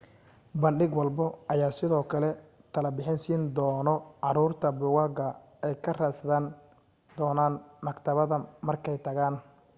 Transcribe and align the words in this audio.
bandhig 0.61 0.91
walbo 0.99 1.25
ayaa 1.53 1.77
sidoo 1.79 2.03
kale 2.11 2.29
talo 2.73 2.89
bixin 2.97 3.19
siin 3.23 3.41
dono 3.57 3.93
caruurta 4.23 4.67
buugaga 4.79 5.27
ay 5.65 5.73
ka 5.83 5.91
raadsan 5.99 6.45
doonaan 7.17 7.53
maktabada 7.85 8.37
markay 8.67 8.97
tagaan 9.07 9.35